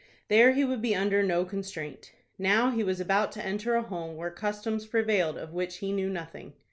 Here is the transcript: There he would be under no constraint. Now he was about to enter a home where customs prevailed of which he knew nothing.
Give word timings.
There 0.29 0.53
he 0.53 0.65
would 0.65 0.81
be 0.81 0.95
under 0.95 1.21
no 1.21 1.45
constraint. 1.45 2.11
Now 2.39 2.71
he 2.71 2.83
was 2.83 2.99
about 2.99 3.31
to 3.33 3.45
enter 3.45 3.75
a 3.75 3.83
home 3.83 4.17
where 4.17 4.31
customs 4.31 4.87
prevailed 4.87 5.37
of 5.37 5.53
which 5.53 5.75
he 5.77 5.91
knew 5.93 6.09
nothing. 6.09 6.53